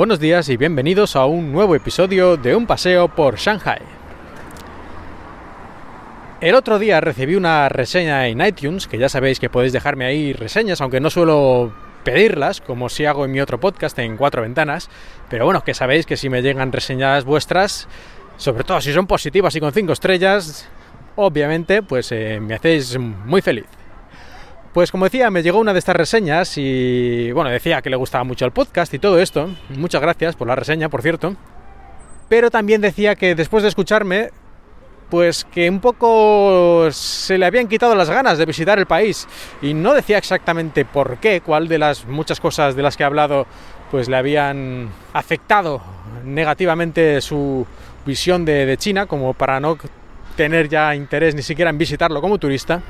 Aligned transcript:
Buenos 0.00 0.18
días 0.18 0.48
y 0.48 0.56
bienvenidos 0.56 1.14
a 1.14 1.26
un 1.26 1.52
nuevo 1.52 1.74
episodio 1.74 2.38
de 2.38 2.56
Un 2.56 2.66
paseo 2.66 3.08
por 3.08 3.36
Shanghai. 3.36 3.80
El 6.40 6.54
otro 6.54 6.78
día 6.78 7.02
recibí 7.02 7.34
una 7.34 7.68
reseña 7.68 8.26
en 8.26 8.40
iTunes, 8.40 8.86
que 8.86 8.96
ya 8.96 9.10
sabéis 9.10 9.38
que 9.38 9.50
podéis 9.50 9.74
dejarme 9.74 10.06
ahí 10.06 10.32
reseñas, 10.32 10.80
aunque 10.80 11.00
no 11.00 11.10
suelo 11.10 11.74
pedirlas, 12.02 12.62
como 12.62 12.88
si 12.88 13.04
hago 13.04 13.26
en 13.26 13.32
mi 13.32 13.42
otro 13.42 13.60
podcast 13.60 13.98
en 13.98 14.16
cuatro 14.16 14.40
ventanas, 14.40 14.88
pero 15.28 15.44
bueno, 15.44 15.62
que 15.64 15.74
sabéis 15.74 16.06
que 16.06 16.16
si 16.16 16.30
me 16.30 16.40
llegan 16.40 16.72
reseñas 16.72 17.26
vuestras, 17.26 17.86
sobre 18.38 18.64
todo 18.64 18.80
si 18.80 18.94
son 18.94 19.06
positivas 19.06 19.54
y 19.54 19.60
con 19.60 19.74
cinco 19.74 19.92
estrellas, 19.92 20.66
obviamente, 21.16 21.82
pues 21.82 22.10
eh, 22.10 22.40
me 22.40 22.54
hacéis 22.54 22.98
muy 22.98 23.42
feliz. 23.42 23.66
Pues 24.72 24.92
como 24.92 25.04
decía, 25.04 25.30
me 25.30 25.42
llegó 25.42 25.58
una 25.58 25.72
de 25.72 25.80
estas 25.80 25.96
reseñas 25.96 26.56
y 26.56 27.32
bueno, 27.32 27.50
decía 27.50 27.82
que 27.82 27.90
le 27.90 27.96
gustaba 27.96 28.22
mucho 28.22 28.44
el 28.44 28.52
podcast 28.52 28.94
y 28.94 29.00
todo 29.00 29.18
esto. 29.18 29.50
Muchas 29.70 30.00
gracias 30.00 30.36
por 30.36 30.46
la 30.46 30.54
reseña, 30.54 30.88
por 30.88 31.02
cierto. 31.02 31.34
Pero 32.28 32.52
también 32.52 32.80
decía 32.80 33.16
que 33.16 33.34
después 33.34 33.64
de 33.64 33.68
escucharme, 33.68 34.30
pues 35.08 35.44
que 35.44 35.68
un 35.68 35.80
poco 35.80 36.86
se 36.92 37.36
le 37.36 37.46
habían 37.46 37.66
quitado 37.66 37.96
las 37.96 38.08
ganas 38.10 38.38
de 38.38 38.46
visitar 38.46 38.78
el 38.78 38.86
país. 38.86 39.26
Y 39.60 39.74
no 39.74 39.92
decía 39.92 40.18
exactamente 40.18 40.84
por 40.84 41.18
qué, 41.18 41.40
cuál 41.40 41.66
de 41.66 41.78
las 41.78 42.06
muchas 42.06 42.38
cosas 42.38 42.76
de 42.76 42.82
las 42.82 42.96
que 42.96 43.02
he 43.02 43.06
hablado, 43.06 43.48
pues 43.90 44.08
le 44.08 44.16
habían 44.16 44.88
afectado 45.12 45.82
negativamente 46.24 47.20
su 47.20 47.66
visión 48.06 48.44
de, 48.44 48.66
de 48.66 48.76
China, 48.76 49.06
como 49.06 49.34
para 49.34 49.58
no 49.58 49.76
tener 50.36 50.68
ya 50.68 50.94
interés 50.94 51.34
ni 51.34 51.42
siquiera 51.42 51.70
en 51.70 51.78
visitarlo 51.78 52.20
como 52.20 52.38
turista 52.38 52.80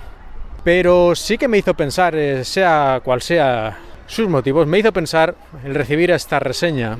pero 0.64 1.14
sí 1.14 1.38
que 1.38 1.48
me 1.48 1.58
hizo 1.58 1.74
pensar, 1.74 2.14
eh, 2.14 2.44
sea 2.44 3.00
cual 3.04 3.22
sea 3.22 3.78
sus 4.06 4.28
motivos, 4.28 4.66
me 4.66 4.78
hizo 4.78 4.92
pensar 4.92 5.34
el 5.64 5.74
recibir 5.74 6.10
esta 6.10 6.38
reseña 6.38 6.98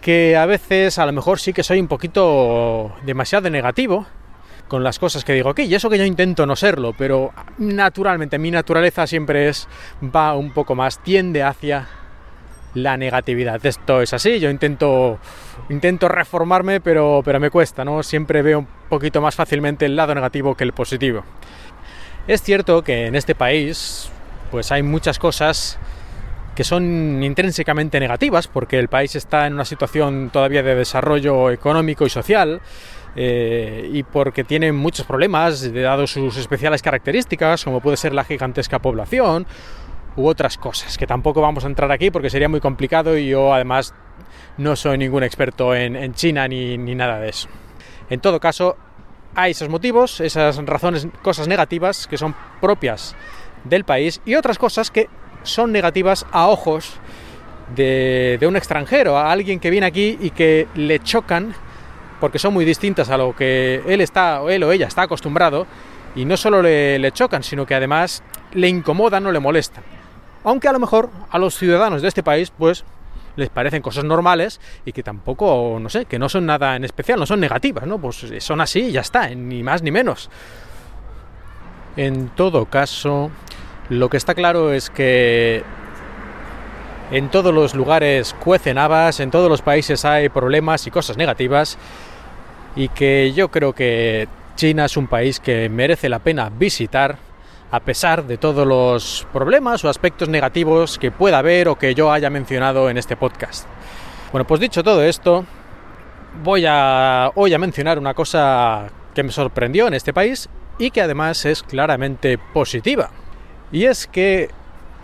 que 0.00 0.36
a 0.36 0.46
veces 0.46 0.98
a 0.98 1.06
lo 1.06 1.12
mejor 1.12 1.40
sí 1.40 1.52
que 1.52 1.64
soy 1.64 1.80
un 1.80 1.88
poquito 1.88 2.94
demasiado 3.04 3.50
negativo 3.50 4.06
con 4.68 4.84
las 4.84 4.98
cosas 4.98 5.24
que 5.24 5.32
digo 5.32 5.50
aquí, 5.50 5.62
y 5.62 5.74
eso 5.74 5.90
que 5.90 5.98
yo 5.98 6.04
intento 6.04 6.46
no 6.46 6.56
serlo, 6.56 6.92
pero 6.96 7.32
naturalmente 7.58 8.38
mi 8.38 8.50
naturaleza 8.50 9.06
siempre 9.06 9.48
es, 9.48 9.68
va 10.14 10.34
un 10.34 10.52
poco 10.52 10.74
más, 10.74 11.02
tiende 11.02 11.42
hacia 11.42 11.88
la 12.74 12.96
negatividad. 12.96 13.64
Esto 13.64 14.02
es 14.02 14.12
así, 14.12 14.38
yo 14.38 14.50
intento, 14.50 15.18
intento 15.70 16.08
reformarme, 16.08 16.80
pero, 16.80 17.22
pero 17.24 17.40
me 17.40 17.50
cuesta, 17.50 17.84
¿no? 17.84 18.02
Siempre 18.02 18.42
veo 18.42 18.60
un 18.60 18.68
poquito 18.88 19.20
más 19.20 19.34
fácilmente 19.34 19.86
el 19.86 19.96
lado 19.96 20.14
negativo 20.14 20.54
que 20.54 20.64
el 20.64 20.72
positivo. 20.72 21.24
Es 22.28 22.42
cierto 22.42 22.82
que 22.82 23.06
en 23.06 23.14
este 23.14 23.36
país 23.36 24.10
pues 24.50 24.72
hay 24.72 24.82
muchas 24.82 25.18
cosas 25.18 25.78
que 26.56 26.64
son 26.64 27.22
intrínsecamente 27.22 28.00
negativas 28.00 28.48
porque 28.48 28.80
el 28.80 28.88
país 28.88 29.14
está 29.14 29.46
en 29.46 29.54
una 29.54 29.64
situación 29.64 30.30
todavía 30.32 30.64
de 30.64 30.74
desarrollo 30.74 31.50
económico 31.50 32.04
y 32.04 32.10
social 32.10 32.60
eh, 33.14 33.88
y 33.92 34.02
porque 34.02 34.42
tiene 34.42 34.72
muchos 34.72 35.06
problemas 35.06 35.72
dado 35.72 36.08
sus 36.08 36.36
especiales 36.36 36.82
características 36.82 37.62
como 37.62 37.80
puede 37.80 37.96
ser 37.96 38.12
la 38.12 38.24
gigantesca 38.24 38.80
población 38.80 39.46
u 40.16 40.26
otras 40.26 40.58
cosas 40.58 40.98
que 40.98 41.06
tampoco 41.06 41.40
vamos 41.42 41.64
a 41.64 41.68
entrar 41.68 41.92
aquí 41.92 42.10
porque 42.10 42.30
sería 42.30 42.48
muy 42.48 42.60
complicado 42.60 43.16
y 43.16 43.28
yo 43.28 43.54
además 43.54 43.94
no 44.58 44.74
soy 44.74 44.98
ningún 44.98 45.22
experto 45.22 45.76
en, 45.76 46.12
China 46.14 46.48
ni, 46.48 46.76
ni 46.76 46.94
nada 46.96 47.20
de 47.20 47.28
eso. 47.28 47.48
En 48.08 48.20
todo 48.20 48.40
caso, 48.40 48.76
hay 49.36 49.52
esos 49.52 49.68
motivos, 49.68 50.20
esas 50.20 50.56
razones, 50.64 51.06
cosas 51.22 51.46
negativas 51.46 52.06
que 52.06 52.16
son 52.16 52.34
propias 52.60 53.14
del 53.64 53.84
país 53.84 54.20
y 54.24 54.34
otras 54.34 54.58
cosas 54.58 54.90
que 54.90 55.08
son 55.42 55.70
negativas 55.70 56.26
a 56.32 56.48
ojos 56.48 56.94
de, 57.74 58.38
un 58.48 58.56
extranjero, 58.56 59.18
a 59.18 59.30
alguien 59.30 59.60
que 59.60 59.70
viene 59.70 59.86
aquí 59.86 60.18
y 60.20 60.30
que 60.30 60.66
le 60.74 61.00
chocan 61.00 61.54
porque 62.18 62.38
son 62.38 62.54
muy 62.54 62.64
distintas 62.64 63.10
a 63.10 63.18
lo 63.18 63.36
que 63.36 63.82
él 63.86 64.00
está 64.00 64.40
o 64.40 64.48
él 64.48 64.62
o 64.64 64.72
ella 64.72 64.86
está 64.86 65.02
acostumbrado 65.02 65.66
y 66.14 66.24
no 66.24 66.38
solo 66.38 66.62
le, 66.62 66.98
le 66.98 67.12
chocan, 67.12 67.42
sino 67.42 67.66
que 67.66 67.74
además 67.74 68.22
le 68.52 68.68
incomodan 68.68 69.26
o 69.26 69.32
le 69.32 69.38
molestan. 69.38 69.84
Aunque 70.44 70.68
a 70.68 70.72
lo 70.72 70.78
mejor 70.78 71.10
a 71.30 71.38
los 71.38 71.58
ciudadanos 71.58 72.00
de 72.00 72.08
este 72.08 72.22
país, 72.22 72.50
pues 72.56 72.84
les 73.36 73.50
parecen 73.50 73.82
cosas 73.82 74.04
normales 74.04 74.60
y 74.84 74.92
que 74.92 75.02
tampoco, 75.02 75.78
no 75.80 75.88
sé, 75.88 76.06
que 76.06 76.18
no 76.18 76.28
son 76.28 76.46
nada 76.46 76.76
en 76.76 76.84
especial, 76.84 77.18
no 77.18 77.26
son 77.26 77.40
negativas, 77.40 77.86
¿no? 77.86 77.98
Pues 77.98 78.24
son 78.40 78.60
así 78.60 78.80
y 78.86 78.92
ya 78.92 79.00
está, 79.00 79.28
ni 79.28 79.62
más 79.62 79.82
ni 79.82 79.90
menos. 79.90 80.30
En 81.96 82.28
todo 82.30 82.66
caso, 82.66 83.30
lo 83.88 84.08
que 84.08 84.16
está 84.16 84.34
claro 84.34 84.72
es 84.72 84.90
que 84.90 85.62
en 87.10 87.28
todos 87.30 87.54
los 87.54 87.74
lugares 87.74 88.34
cuecen 88.34 88.78
habas, 88.78 89.20
en 89.20 89.30
todos 89.30 89.48
los 89.48 89.62
países 89.62 90.04
hay 90.04 90.28
problemas 90.28 90.86
y 90.86 90.90
cosas 90.90 91.16
negativas 91.16 91.78
y 92.74 92.88
que 92.88 93.32
yo 93.32 93.50
creo 93.50 93.72
que 93.72 94.28
China 94.56 94.86
es 94.86 94.96
un 94.96 95.06
país 95.06 95.38
que 95.38 95.68
merece 95.68 96.08
la 96.08 96.18
pena 96.18 96.50
visitar 96.50 97.18
a 97.70 97.80
pesar 97.80 98.24
de 98.24 98.38
todos 98.38 98.66
los 98.66 99.26
problemas 99.32 99.84
o 99.84 99.88
aspectos 99.88 100.28
negativos 100.28 100.98
que 100.98 101.10
pueda 101.10 101.38
haber 101.38 101.68
o 101.68 101.76
que 101.76 101.94
yo 101.94 102.12
haya 102.12 102.30
mencionado 102.30 102.88
en 102.90 102.96
este 102.96 103.16
podcast. 103.16 103.66
Bueno, 104.32 104.46
pues 104.46 104.60
dicho 104.60 104.82
todo 104.82 105.02
esto, 105.02 105.44
voy 106.42 106.64
a 106.66 107.30
hoy 107.34 107.54
a 107.54 107.58
mencionar 107.58 107.98
una 107.98 108.14
cosa 108.14 108.86
que 109.14 109.22
me 109.22 109.32
sorprendió 109.32 109.88
en 109.88 109.94
este 109.94 110.12
país 110.12 110.48
y 110.78 110.90
que 110.90 111.00
además 111.00 111.44
es 111.44 111.62
claramente 111.62 112.38
positiva. 112.38 113.10
Y 113.72 113.84
es 113.84 114.06
que 114.06 114.50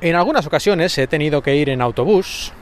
en 0.00 0.16
algunas 0.16 0.46
ocasiones 0.46 0.96
he 0.98 1.06
tenido 1.06 1.42
que 1.42 1.56
ir 1.56 1.68
en 1.68 1.80
autobús, 1.80 2.52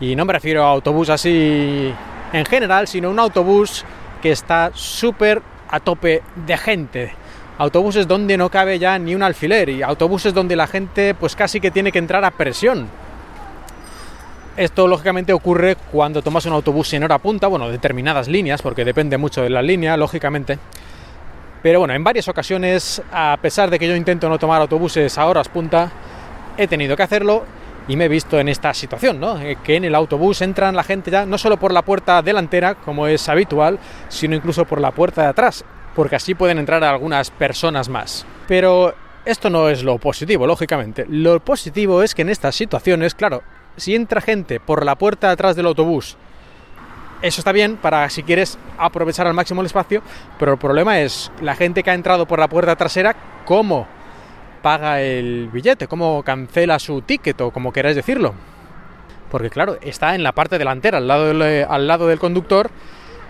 y 0.00 0.16
no 0.16 0.24
me 0.24 0.32
refiero 0.32 0.64
a 0.64 0.70
autobús 0.70 1.10
así 1.10 1.92
en 2.32 2.46
general, 2.46 2.88
sino 2.88 3.10
un 3.10 3.18
autobús 3.18 3.84
que 4.20 4.32
está 4.32 4.70
súper 4.74 5.42
a 5.68 5.80
tope 5.80 6.22
de 6.46 6.56
gente 6.56 7.14
autobuses 7.58 8.08
donde 8.08 8.36
no 8.36 8.50
cabe 8.50 8.78
ya 8.78 8.98
ni 8.98 9.14
un 9.14 9.22
alfiler 9.22 9.68
y 9.68 9.82
autobuses 9.82 10.34
donde 10.34 10.56
la 10.56 10.66
gente 10.66 11.14
pues 11.14 11.36
casi 11.36 11.60
que 11.60 11.70
tiene 11.70 11.92
que 11.92 11.98
entrar 11.98 12.24
a 12.24 12.30
presión. 12.30 12.88
Esto 14.56 14.86
lógicamente 14.86 15.32
ocurre 15.32 15.76
cuando 15.90 16.20
tomas 16.20 16.44
un 16.44 16.52
autobús 16.52 16.92
en 16.92 17.04
hora 17.04 17.18
punta, 17.18 17.46
bueno, 17.46 17.70
determinadas 17.70 18.28
líneas, 18.28 18.60
porque 18.60 18.84
depende 18.84 19.16
mucho 19.16 19.42
de 19.42 19.48
la 19.48 19.62
línea, 19.62 19.96
lógicamente. 19.96 20.58
Pero 21.62 21.78
bueno, 21.78 21.94
en 21.94 22.04
varias 22.04 22.28
ocasiones, 22.28 23.00
a 23.10 23.38
pesar 23.40 23.70
de 23.70 23.78
que 23.78 23.88
yo 23.88 23.96
intento 23.96 24.28
no 24.28 24.38
tomar 24.38 24.60
autobuses 24.60 25.16
a 25.16 25.26
horas 25.26 25.48
punta, 25.48 25.90
he 26.58 26.66
tenido 26.66 26.96
que 26.96 27.02
hacerlo 27.02 27.44
y 27.88 27.96
me 27.96 28.04
he 28.04 28.08
visto 28.08 28.38
en 28.38 28.48
esta 28.48 28.74
situación, 28.74 29.18
¿no? 29.18 29.40
Eh, 29.40 29.56
que 29.64 29.76
en 29.76 29.84
el 29.84 29.94
autobús 29.94 30.42
entran 30.42 30.76
la 30.76 30.84
gente 30.84 31.10
ya 31.10 31.24
no 31.24 31.38
solo 31.38 31.56
por 31.56 31.72
la 31.72 31.82
puerta 31.82 32.20
delantera, 32.20 32.74
como 32.74 33.06
es 33.06 33.28
habitual, 33.30 33.78
sino 34.08 34.36
incluso 34.36 34.66
por 34.66 34.82
la 34.82 34.90
puerta 34.90 35.22
de 35.22 35.28
atrás 35.28 35.64
porque 35.94 36.16
así 36.16 36.34
pueden 36.34 36.58
entrar 36.58 36.82
algunas 36.84 37.30
personas 37.30 37.88
más. 37.88 38.26
Pero 38.48 38.94
esto 39.24 39.50
no 39.50 39.68
es 39.68 39.82
lo 39.82 39.98
positivo, 39.98 40.46
lógicamente. 40.46 41.06
Lo 41.08 41.40
positivo 41.40 42.02
es 42.02 42.14
que 42.14 42.22
en 42.22 42.30
estas 42.30 42.54
situaciones, 42.54 43.14
claro, 43.14 43.42
si 43.76 43.94
entra 43.94 44.20
gente 44.20 44.60
por 44.60 44.84
la 44.84 44.96
puerta 44.96 45.28
de 45.28 45.34
atrás 45.34 45.56
del 45.56 45.66
autobús, 45.66 46.16
eso 47.22 47.40
está 47.40 47.52
bien 47.52 47.76
para 47.76 48.10
si 48.10 48.24
quieres 48.24 48.58
aprovechar 48.78 49.28
al 49.28 49.34
máximo 49.34 49.60
el 49.60 49.66
espacio, 49.66 50.02
pero 50.38 50.52
el 50.52 50.58
problema 50.58 51.00
es 51.00 51.30
la 51.40 51.54
gente 51.54 51.82
que 51.82 51.90
ha 51.90 51.94
entrado 51.94 52.26
por 52.26 52.40
la 52.40 52.48
puerta 52.48 52.74
trasera, 52.74 53.14
¿cómo 53.44 53.86
paga 54.60 55.00
el 55.00 55.48
billete? 55.52 55.86
¿Cómo 55.86 56.22
cancela 56.24 56.78
su 56.80 57.02
ticket 57.02 57.40
o 57.40 57.52
como 57.52 57.72
queráis 57.72 57.94
decirlo? 57.94 58.34
Porque 59.30 59.50
claro, 59.50 59.78
está 59.80 60.16
en 60.16 60.24
la 60.24 60.32
parte 60.32 60.58
delantera, 60.58 60.98
al 60.98 61.06
lado 61.06 61.26
del, 61.26 61.64
al 61.68 61.86
lado 61.86 62.08
del 62.08 62.18
conductor, 62.18 62.70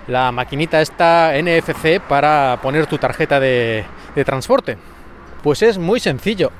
la 0.09 0.33
maquinita 0.33 0.81
esta 0.81 1.33
NFC 1.41 2.01
para 2.01 2.59
poner 2.63 2.87
tu 2.87 2.99
tarjeta 2.99 3.41
de, 3.41 3.85
transporte. 4.25 4.79
Pues 5.43 5.63
es 5.63 5.79
muy 5.79 6.01
sencillo. 6.01 6.51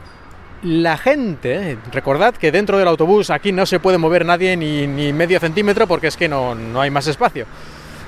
La 0.63 0.97
gente, 0.97 1.77
recordad 1.91 2.35
que 2.35 2.53
dentro 2.53 2.79
del 2.79 2.89
autobús 2.89 3.31
aquí 3.31 3.51
no 3.51 3.67
se 3.67 3.81
puede 3.81 3.99
mover 3.99 4.25
nadie 4.25 4.57
ni, 4.57 5.13
medio 5.13 5.41
centímetro 5.41 5.87
porque 5.87 6.07
es 6.07 6.17
que 6.17 6.29
no, 6.29 6.55
no 6.55 6.81
hay 6.81 6.91
más 6.91 7.07
espacio. 7.07 7.47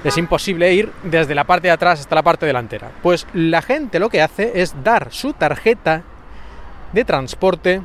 Es 0.05 0.19
imposible 0.19 0.73
ir 0.73 0.93
desde 1.03 1.35
la 1.35 1.45
parte 1.45 1.69
de 1.69 1.73
atrás 1.73 2.01
hasta 2.01 2.15
la 2.15 2.23
parte 2.23 2.47
delantera. 2.47 2.91
Pues 3.03 3.27
la 3.33 3.63
gente 3.63 3.99
lo 3.99 4.11
que 4.11 4.23
hace 4.23 4.53
es 4.61 4.75
dar 4.85 5.09
su 5.11 5.33
tarjeta 5.33 6.03
de 6.93 7.05
transporte 7.05 7.83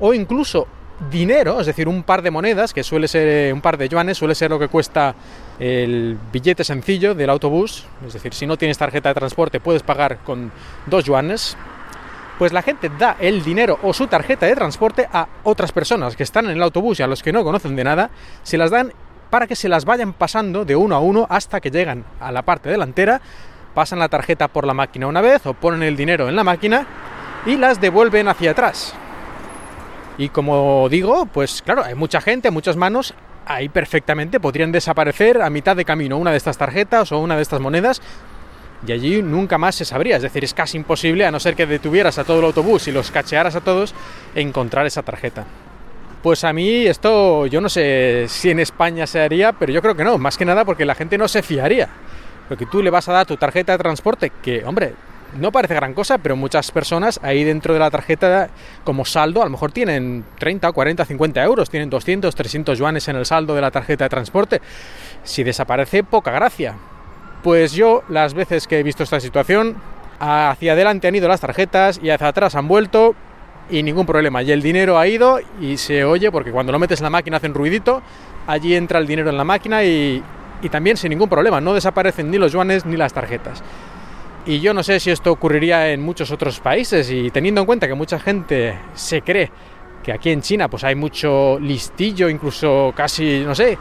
o 0.00 0.14
incluso 0.14 0.66
dinero, 1.08 1.60
es 1.60 1.66
decir, 1.66 1.88
un 1.88 2.02
par 2.02 2.22
de 2.22 2.30
monedas, 2.30 2.74
que 2.74 2.84
suele 2.84 3.08
ser 3.08 3.28
eh, 3.28 3.52
un 3.52 3.60
par 3.60 3.78
de 3.78 3.88
yuanes, 3.88 4.18
suele 4.18 4.34
ser 4.34 4.50
lo 4.50 4.58
que 4.58 4.68
cuesta 4.68 5.14
el 5.58 6.18
billete 6.32 6.64
sencillo 6.64 7.14
del 7.14 7.30
autobús, 7.30 7.86
es 8.06 8.12
decir, 8.12 8.34
si 8.34 8.46
no 8.46 8.58
tienes 8.58 8.76
tarjeta 8.76 9.08
de 9.08 9.14
transporte 9.14 9.60
puedes 9.60 9.82
pagar 9.82 10.18
con 10.18 10.52
dos 10.86 11.04
yuanes, 11.04 11.56
pues 12.38 12.52
la 12.52 12.62
gente 12.62 12.90
da 12.98 13.16
el 13.20 13.42
dinero 13.42 13.78
o 13.82 13.92
su 13.92 14.06
tarjeta 14.06 14.46
de 14.46 14.54
transporte 14.54 15.08
a 15.12 15.28
otras 15.44 15.72
personas 15.72 16.16
que 16.16 16.22
están 16.22 16.46
en 16.46 16.52
el 16.52 16.62
autobús 16.62 16.98
y 16.98 17.02
a 17.02 17.06
los 17.06 17.22
que 17.22 17.32
no 17.32 17.44
conocen 17.44 17.76
de 17.76 17.84
nada, 17.84 18.10
se 18.42 18.58
las 18.58 18.70
dan 18.70 18.92
para 19.30 19.46
que 19.46 19.56
se 19.56 19.68
las 19.68 19.84
vayan 19.84 20.12
pasando 20.12 20.64
de 20.64 20.74
uno 20.74 20.96
a 20.96 21.00
uno 21.00 21.26
hasta 21.30 21.60
que 21.60 21.70
llegan 21.70 22.04
a 22.18 22.32
la 22.32 22.42
parte 22.42 22.68
delantera, 22.68 23.20
pasan 23.74 23.98
la 23.98 24.08
tarjeta 24.08 24.48
por 24.48 24.66
la 24.66 24.74
máquina 24.74 25.06
una 25.06 25.20
vez 25.20 25.46
o 25.46 25.54
ponen 25.54 25.82
el 25.82 25.96
dinero 25.96 26.28
en 26.28 26.36
la 26.36 26.44
máquina 26.44 26.86
y 27.46 27.56
las 27.56 27.80
devuelven 27.80 28.28
hacia 28.28 28.52
atrás. 28.52 28.94
Y 30.20 30.28
como 30.28 30.86
digo, 30.90 31.24
pues 31.24 31.62
claro, 31.62 31.82
hay 31.82 31.94
mucha 31.94 32.20
gente, 32.20 32.50
muchas 32.50 32.76
manos 32.76 33.14
ahí 33.46 33.70
perfectamente 33.70 34.38
podrían 34.38 34.70
desaparecer 34.70 35.40
a 35.40 35.48
mitad 35.48 35.74
de 35.74 35.86
camino 35.86 36.18
una 36.18 36.30
de 36.30 36.36
estas 36.36 36.58
tarjetas 36.58 37.10
o 37.10 37.18
una 37.20 37.36
de 37.36 37.42
estas 37.42 37.58
monedas 37.58 38.02
y 38.86 38.92
allí 38.92 39.22
nunca 39.22 39.56
más 39.56 39.76
se 39.76 39.86
sabría. 39.86 40.16
Es 40.16 40.22
decir, 40.22 40.44
es 40.44 40.52
casi 40.52 40.76
imposible, 40.76 41.24
a 41.24 41.30
no 41.30 41.40
ser 41.40 41.56
que 41.56 41.64
detuvieras 41.64 42.18
a 42.18 42.24
todo 42.24 42.40
el 42.40 42.44
autobús 42.44 42.86
y 42.86 42.92
los 42.92 43.10
cachearas 43.10 43.56
a 43.56 43.62
todos, 43.62 43.94
encontrar 44.34 44.84
esa 44.84 45.02
tarjeta. 45.02 45.46
Pues 46.22 46.44
a 46.44 46.52
mí 46.52 46.84
esto, 46.84 47.46
yo 47.46 47.62
no 47.62 47.70
sé 47.70 48.26
si 48.28 48.50
en 48.50 48.60
España 48.60 49.06
se 49.06 49.20
haría, 49.20 49.54
pero 49.54 49.72
yo 49.72 49.80
creo 49.80 49.94
que 49.94 50.04
no, 50.04 50.18
más 50.18 50.36
que 50.36 50.44
nada 50.44 50.66
porque 50.66 50.84
la 50.84 50.94
gente 50.94 51.16
no 51.16 51.28
se 51.28 51.42
fiaría. 51.42 51.88
Porque 52.46 52.66
tú 52.66 52.82
le 52.82 52.90
vas 52.90 53.08
a 53.08 53.14
dar 53.14 53.24
tu 53.24 53.38
tarjeta 53.38 53.72
de 53.72 53.78
transporte, 53.78 54.32
que, 54.42 54.66
hombre, 54.66 54.92
no 55.38 55.52
parece 55.52 55.74
gran 55.74 55.94
cosa, 55.94 56.18
pero 56.18 56.36
muchas 56.36 56.70
personas 56.70 57.20
ahí 57.22 57.44
dentro 57.44 57.74
de 57.74 57.80
la 57.80 57.90
tarjeta 57.90 58.50
como 58.84 59.04
saldo 59.04 59.42
a 59.42 59.44
lo 59.44 59.50
mejor 59.50 59.72
tienen 59.72 60.24
30, 60.38 60.70
40, 60.72 61.04
50 61.04 61.42
euros, 61.42 61.70
tienen 61.70 61.90
200, 61.90 62.34
300 62.34 62.78
yuanes 62.78 63.08
en 63.08 63.16
el 63.16 63.26
saldo 63.26 63.54
de 63.54 63.60
la 63.60 63.70
tarjeta 63.70 64.04
de 64.04 64.10
transporte. 64.10 64.60
Si 65.22 65.42
desaparece, 65.42 66.02
poca 66.02 66.30
gracia. 66.32 66.76
Pues 67.42 67.72
yo, 67.72 68.02
las 68.08 68.34
veces 68.34 68.66
que 68.66 68.78
he 68.78 68.82
visto 68.82 69.02
esta 69.02 69.20
situación, 69.20 69.76
hacia 70.18 70.72
adelante 70.72 71.08
han 71.08 71.14
ido 71.14 71.28
las 71.28 71.40
tarjetas 71.40 72.00
y 72.02 72.10
hacia 72.10 72.28
atrás 72.28 72.54
han 72.54 72.68
vuelto 72.68 73.14
y 73.70 73.82
ningún 73.82 74.06
problema. 74.06 74.42
Y 74.42 74.52
el 74.52 74.62
dinero 74.62 74.98
ha 74.98 75.06
ido 75.06 75.38
y 75.60 75.76
se 75.76 76.04
oye, 76.04 76.30
porque 76.30 76.50
cuando 76.50 76.72
lo 76.72 76.78
metes 76.78 77.00
en 77.00 77.04
la 77.04 77.10
máquina 77.10 77.38
hacen 77.38 77.54
ruidito, 77.54 78.02
allí 78.46 78.74
entra 78.74 78.98
el 78.98 79.06
dinero 79.06 79.30
en 79.30 79.36
la 79.36 79.44
máquina 79.44 79.82
y, 79.84 80.22
y 80.62 80.68
también 80.68 80.96
sin 80.96 81.10
ningún 81.10 81.28
problema, 81.28 81.60
no 81.60 81.72
desaparecen 81.72 82.30
ni 82.30 82.38
los 82.38 82.52
yuanes 82.52 82.84
ni 82.84 82.96
las 82.96 83.12
tarjetas. 83.12 83.62
Y 84.46 84.60
yo 84.60 84.72
no 84.72 84.82
sé 84.82 84.98
si 85.00 85.10
esto 85.10 85.32
ocurriría 85.32 85.90
en 85.90 86.00
muchos 86.00 86.30
otros 86.30 86.60
países 86.60 87.10
y 87.10 87.30
teniendo 87.30 87.60
en 87.60 87.66
cuenta 87.66 87.86
que 87.86 87.94
mucha 87.94 88.18
gente 88.18 88.78
se 88.94 89.20
cree 89.20 89.50
que 90.02 90.12
aquí 90.12 90.30
en 90.30 90.40
China 90.40 90.68
pues 90.68 90.82
hay 90.84 90.94
mucho 90.94 91.58
listillo, 91.60 92.28
incluso 92.28 92.92
casi, 92.96 93.40
no 93.40 93.54
sé, 93.54 93.76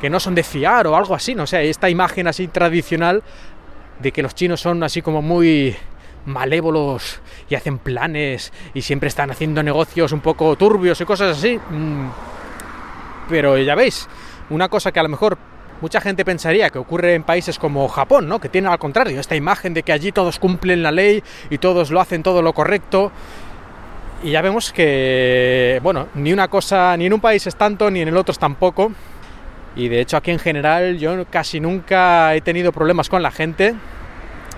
que 0.00 0.10
no 0.10 0.20
son 0.20 0.34
de 0.34 0.44
fiar 0.44 0.86
o 0.86 0.96
algo 0.96 1.14
así, 1.14 1.34
no 1.34 1.46
sé, 1.46 1.68
esta 1.68 1.90
imagen 1.90 2.28
así 2.28 2.48
tradicional 2.48 3.22
de 3.98 4.12
que 4.12 4.22
los 4.22 4.34
chinos 4.34 4.60
son 4.60 4.82
así 4.82 5.02
como 5.02 5.22
muy 5.22 5.76
malévolos 6.26 7.20
y 7.48 7.54
hacen 7.54 7.78
planes 7.78 8.52
y 8.74 8.82
siempre 8.82 9.08
están 9.08 9.30
haciendo 9.30 9.62
negocios 9.62 10.12
un 10.12 10.20
poco 10.20 10.56
turbios 10.56 11.00
y 11.00 11.04
cosas 11.04 11.36
así. 11.36 11.58
Mm, 11.70 12.08
pero 13.28 13.58
ya 13.58 13.74
veis, 13.74 14.08
una 14.50 14.68
cosa 14.68 14.92
que 14.92 15.00
a 15.00 15.02
lo 15.02 15.08
mejor 15.08 15.36
mucha 15.84 16.00
gente 16.00 16.24
pensaría 16.24 16.70
que 16.70 16.78
ocurre 16.78 17.12
en 17.12 17.24
países 17.24 17.58
como 17.58 17.86
Japón, 17.88 18.26
¿no? 18.26 18.40
Que 18.40 18.48
tienen 18.48 18.72
al 18.72 18.78
contrario 18.78 19.20
esta 19.20 19.36
imagen 19.36 19.74
de 19.74 19.82
que 19.82 19.92
allí 19.92 20.12
todos 20.12 20.38
cumplen 20.38 20.82
la 20.82 20.90
ley 20.90 21.22
y 21.50 21.58
todos 21.58 21.90
lo 21.90 22.00
hacen 22.00 22.22
todo 22.22 22.40
lo 22.40 22.54
correcto. 22.54 23.12
Y 24.22 24.30
ya 24.30 24.40
vemos 24.40 24.72
que, 24.72 25.80
bueno, 25.82 26.08
ni 26.14 26.32
una 26.32 26.48
cosa, 26.48 26.96
ni 26.96 27.04
en 27.04 27.12
un 27.12 27.20
país 27.20 27.46
es 27.46 27.56
tanto, 27.56 27.90
ni 27.90 28.00
en 28.00 28.08
el 28.08 28.16
otro 28.16 28.32
es 28.32 28.38
tampoco. 28.38 28.92
Y 29.76 29.88
de 29.88 30.00
hecho 30.00 30.16
aquí 30.16 30.30
en 30.30 30.38
general 30.38 30.96
yo 30.96 31.22
casi 31.26 31.60
nunca 31.60 32.34
he 32.34 32.40
tenido 32.40 32.72
problemas 32.72 33.10
con 33.10 33.22
la 33.22 33.30
gente, 33.30 33.74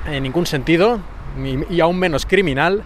en 0.09 0.23
ningún 0.23 0.47
sentido, 0.47 1.01
y 1.69 1.81
aún 1.81 1.99
menos 1.99 2.25
criminal. 2.25 2.85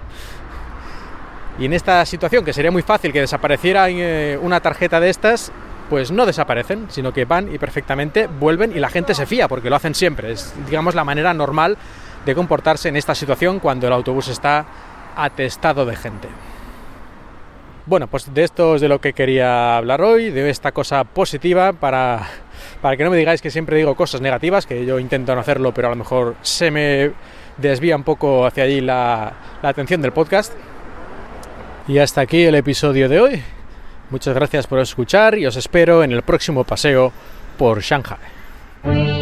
Y 1.59 1.67
en 1.67 1.75
esta 1.75 2.07
situación, 2.07 2.43
que 2.43 2.55
sería 2.55 2.71
muy 2.71 2.81
fácil 2.81 3.13
que 3.13 3.21
desapareciera 3.21 3.91
eh, 3.91 4.39
una 4.41 4.61
tarjeta 4.61 4.99
de 4.99 5.11
estas, 5.11 5.53
pues 5.91 6.13
no 6.13 6.25
desaparecen, 6.25 6.87
sino 6.89 7.13
que 7.13 7.25
van 7.25 7.53
y 7.53 7.59
perfectamente 7.59 8.29
vuelven 8.29 8.75
y 8.75 8.79
la 8.79 8.89
gente 8.89 9.13
se 9.13 9.27
fía, 9.27 9.49
porque 9.49 9.69
lo 9.69 9.77
hacen 9.77 9.95
siempre. 9.95 10.33
Es, 10.33 10.55
digamos, 10.67 10.95
la 10.95 11.05
manera 11.05 11.35
normal 11.35 11.77
de 12.25 12.35
comportarse 12.35 12.89
en 12.89 12.97
esta 12.97 13.15
situación 13.15 13.59
cuando 13.59 13.89
el 13.89 13.93
autobús 13.93 14.29
está 14.29 14.65
atestado 15.17 15.85
de 15.85 15.97
gente. 15.97 16.29
Bueno, 17.87 18.07
pues 18.07 18.33
de 18.33 18.45
esto 18.45 18.77
es 18.77 18.81
de 18.81 18.89
lo 18.89 19.01
que 19.01 19.13
quería 19.15 19.77
hablar 19.77 20.01
hoy, 20.01 20.31
de 20.31 20.49
esta 20.49 20.71
cosa 20.71 21.03
positiva 21.03 21.73
para, 21.73 22.29
para 22.81 22.97
que 22.97 23.03
no 23.03 23.11
me 23.11 23.17
digáis 23.17 23.43
que 23.43 23.51
siempre 23.51 23.77
digo 23.77 23.97
cosas 23.97 24.21
negativas, 24.21 24.67
que 24.67 24.87
yo 24.87 25.01
intento 25.01 25.35
no 25.35 25.41
hacerlo, 25.41 25.75
pero 25.75 25.89
a 25.89 25.91
lo 25.91 25.97
mejor 25.97 26.37
se 26.43 26.71
me 26.71 27.11
desvía 27.57 27.97
un 27.97 28.05
poco 28.05 28.47
hacia 28.47 28.63
allí 28.63 28.81
la, 28.81 29.33
la 29.61 29.69
atención 29.69 30.01
del 30.03 30.13
podcast. 30.13 30.53
Y 31.89 31.99
hasta 31.99 32.21
aquí 32.21 32.45
el 32.45 32.55
episodio 32.55 33.09
de 33.09 33.21
hoy. 33.21 33.43
Muchas 34.11 34.35
gracias 34.35 34.67
por 34.67 34.81
escuchar 34.81 35.39
y 35.39 35.47
os 35.47 35.57
espero 35.57 36.03
en 36.03 36.13
el 36.13 36.23
próximo 36.23 36.65
paseo 36.65 37.13
por 37.57 37.81
Shanghai. 37.81 39.20